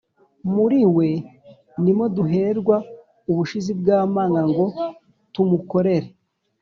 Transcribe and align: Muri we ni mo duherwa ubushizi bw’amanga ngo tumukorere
Muri 0.53 0.79
we 0.95 1.09
ni 1.83 1.91
mo 1.97 2.05
duherwa 2.15 2.77
ubushizi 3.31 3.71
bw’amanga 3.79 4.41
ngo 4.49 4.65
tumukorere 5.33 6.07